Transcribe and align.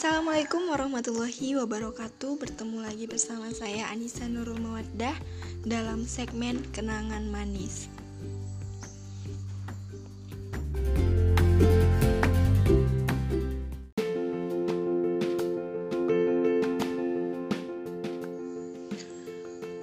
Assalamualaikum 0.00 0.72
warahmatullahi 0.72 1.60
wabarakatuh. 1.60 2.40
Bertemu 2.40 2.80
lagi 2.80 3.04
bersama 3.04 3.52
saya 3.52 3.84
Anissa 3.92 4.24
Nurul 4.24 4.56
Mawaddah 4.56 5.12
Dalam 5.60 6.08
segmen 6.08 6.64
Kenangan 6.72 7.28
Manis. 7.28 7.84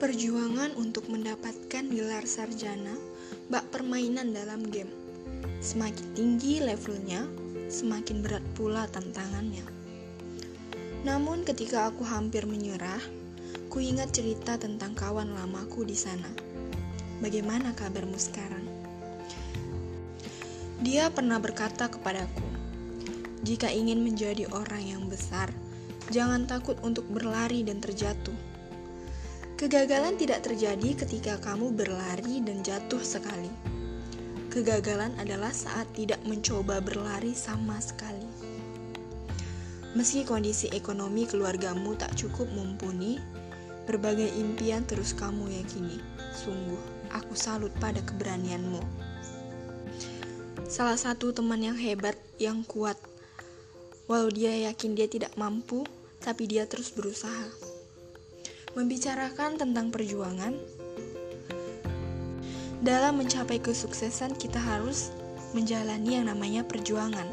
Perjuangan 0.02 0.74
untuk 0.82 1.14
mendapatkan 1.14 1.86
gelar 1.94 2.26
sarjana 2.26 2.98
bak 3.54 3.70
permainan 3.70 4.34
dalam 4.34 4.66
game. 4.66 4.90
Semakin 5.62 6.10
tinggi 6.18 6.58
levelnya, 6.58 7.22
semakin 7.70 8.26
berat 8.26 8.42
pula 8.58 8.90
tantangannya 8.90 9.78
namun 11.08 11.48
ketika 11.48 11.88
aku 11.88 12.04
hampir 12.04 12.44
menyerah, 12.44 13.00
ku 13.72 13.80
ingat 13.80 14.12
cerita 14.12 14.60
tentang 14.60 14.92
kawan 14.92 15.32
lamaku 15.32 15.88
di 15.88 15.96
sana. 15.96 16.28
Bagaimana 17.24 17.72
kabarmu 17.72 18.20
sekarang? 18.20 18.68
Dia 20.84 21.08
pernah 21.08 21.40
berkata 21.40 21.88
kepadaku, 21.88 22.44
"Jika 23.48 23.72
ingin 23.72 24.04
menjadi 24.04 24.52
orang 24.52 24.84
yang 24.84 25.08
besar, 25.08 25.48
jangan 26.12 26.44
takut 26.44 26.76
untuk 26.84 27.08
berlari 27.08 27.64
dan 27.64 27.80
terjatuh. 27.80 28.36
Kegagalan 29.56 30.20
tidak 30.20 30.44
terjadi 30.44 31.08
ketika 31.08 31.40
kamu 31.40 31.72
berlari 31.72 32.44
dan 32.44 32.60
jatuh 32.68 33.00
sekali. 33.00 33.50
Kegagalan 34.52 35.16
adalah 35.24 35.56
saat 35.56 35.88
tidak 35.96 36.20
mencoba 36.28 36.84
berlari 36.84 37.32
sama 37.32 37.80
sekali." 37.80 38.37
Meski 39.98 40.22
kondisi 40.30 40.70
ekonomi 40.78 41.26
keluargamu 41.26 41.98
tak 41.98 42.14
cukup 42.14 42.46
mumpuni, 42.54 43.18
berbagai 43.90 44.30
impian 44.30 44.86
terus 44.86 45.10
kamu 45.10 45.50
yakini. 45.50 45.98
Sungguh, 46.38 46.78
aku 47.10 47.34
salut 47.34 47.74
pada 47.82 47.98
keberanianmu. 48.06 48.78
Salah 50.70 51.02
satu 51.02 51.34
teman 51.34 51.66
yang 51.66 51.74
hebat, 51.74 52.14
yang 52.38 52.62
kuat. 52.62 52.94
Walau 54.06 54.30
dia 54.30 54.70
yakin 54.70 54.94
dia 54.94 55.10
tidak 55.10 55.34
mampu, 55.34 55.82
tapi 56.22 56.46
dia 56.46 56.70
terus 56.70 56.94
berusaha. 56.94 57.50
Membicarakan 58.78 59.58
tentang 59.58 59.90
perjuangan, 59.90 60.54
dalam 62.86 63.18
mencapai 63.18 63.58
kesuksesan 63.58 64.38
kita 64.38 64.62
harus 64.62 65.10
menjalani 65.58 66.22
yang 66.22 66.30
namanya 66.30 66.62
perjuangan. 66.62 67.26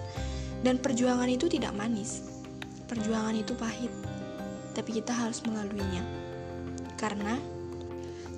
Dan 0.64 0.80
perjuangan 0.80 1.28
itu 1.28 1.44
tidak 1.52 1.76
manis 1.76 2.33
Perjuangan 2.84 3.32
itu 3.32 3.56
pahit, 3.56 3.90
tapi 4.76 5.00
kita 5.00 5.10
harus 5.10 5.40
melaluinya. 5.48 6.04
Karena 7.00 7.40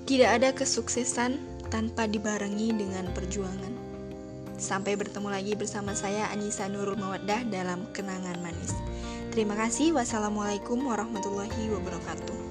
tidak 0.07 0.29
ada 0.39 0.49
kesuksesan 0.55 1.35
tanpa 1.67 2.07
dibarengi 2.07 2.71
dengan 2.71 3.11
perjuangan. 3.11 3.75
Sampai 4.57 4.97
bertemu 4.97 5.29
lagi 5.29 5.53
bersama 5.53 5.93
saya 5.93 6.31
Anissa 6.33 6.65
Nurul 6.65 6.97
Mawaddah 6.97 7.45
dalam 7.51 7.85
Kenangan 7.93 8.39
Manis. 8.41 8.73
Terima 9.29 9.53
kasih. 9.53 9.93
Wassalamualaikum 9.93 10.81
warahmatullahi 10.81 11.69
wabarakatuh. 11.69 12.46